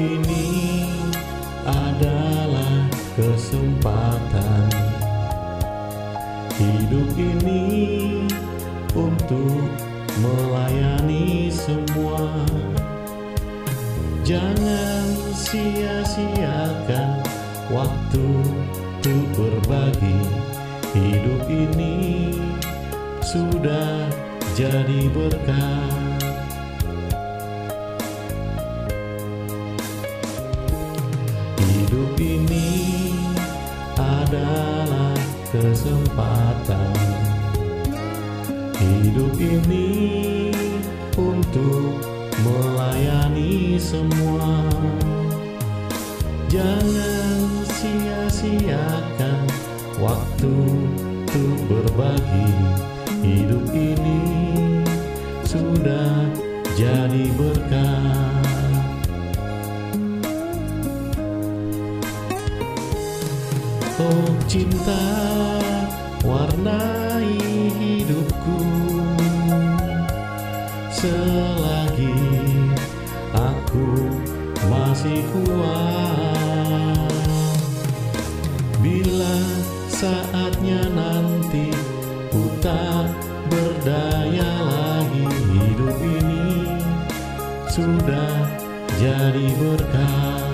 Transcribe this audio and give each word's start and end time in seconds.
ini 0.00 0.88
adalah 1.68 2.88
kesempatan 3.14 4.80
Hidup 6.60 7.16
ini 7.16 8.20
untuk 8.92 9.64
melayani 10.20 11.48
semua. 11.48 12.20
Jangan 14.20 15.08
sia-siakan 15.32 17.24
waktu 17.72 18.28
untuk 19.00 19.24
berbagi. 19.40 20.20
Hidup 20.92 21.48
ini 21.48 22.36
sudah 23.24 24.04
jadi 24.52 25.08
berkah 25.16 26.20
Hidup 31.70 32.18
ini 32.18 33.14
adalah 33.94 35.14
kesempatan. 35.54 36.98
Hidup 38.74 39.38
ini 39.38 40.50
untuk 41.14 41.94
melayani 42.42 43.78
semua. 43.78 44.66
Jangan 46.50 47.62
sia-siakan 47.70 49.46
waktu 50.02 50.54
untuk 51.30 51.54
berbagi. 51.70 52.50
Hidup 53.22 53.70
ini 53.70 54.18
sudah 55.46 56.34
jadi 56.74 57.30
berkah 57.38 57.89
Cinta 64.50 65.02
warnai 66.26 67.38
hidupku. 67.78 68.58
Selagi 70.90 72.18
aku 73.30 73.88
masih 74.66 75.22
kuat. 75.30 77.10
Bila 78.80 79.36
saatnya 79.86 80.82
nanti 80.90 81.70
ku 82.32 82.48
tak 82.64 83.12
berdaya 83.50 84.50
lagi 84.64 85.28
Hidup 85.28 85.98
ini 86.00 86.64
sudah 87.68 88.48
jadi 88.96 89.46
berkah 89.60 90.49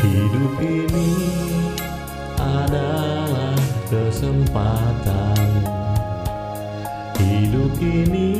Hidup 0.00 0.56
ini 0.64 1.12
adalah 2.40 3.52
kesempatan. 3.92 5.44
Hidup 7.20 7.76
ini 7.84 8.32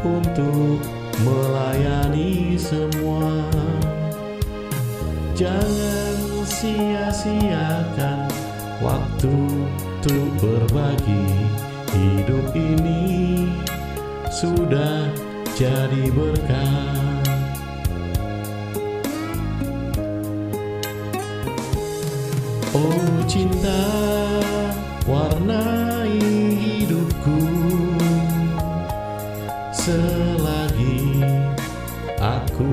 untuk 0.00 0.80
melayani 1.20 2.56
semua. 2.56 3.44
Jangan 5.36 6.16
sia-siakan 6.48 8.32
waktu 8.80 9.36
untuk 9.76 10.24
berbagi. 10.40 11.52
Hidup 11.92 12.48
ini 12.56 13.44
sudah 14.32 15.04
jadi 15.52 16.08
berkah 16.16 17.19
Oh 22.70 23.26
cinta 23.26 23.82
warnai 25.02 26.22
hidupku. 26.54 27.38
Selagi 29.74 31.24
aku 32.22 32.70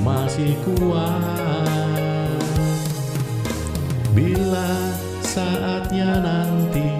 masih 0.00 0.56
kuat. 0.64 2.40
Bila 4.16 4.96
saatnya 5.20 6.18
nanti 6.18 6.98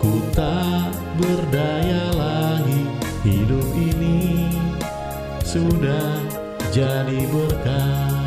ku 0.00 0.18
tak 0.32 0.90
berdaya 1.20 2.10
lagi 2.16 2.88
Hidup 3.20 3.68
ini 3.76 4.48
sudah 5.44 6.24
jadi 6.72 7.28
berkah 7.28 8.19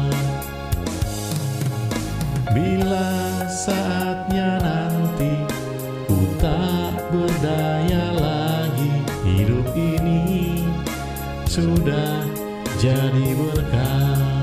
Bila 2.53 3.49
saatnya 3.49 4.61
nanti 4.61 5.41
ku 6.05 6.37
tak 6.37 7.01
berdaya 7.09 8.13
lagi 8.13 8.93
Hidup 9.25 9.73
ini 9.73 10.61
sudah 11.49 12.21
jadi 12.77 13.27
berkah 13.33 14.42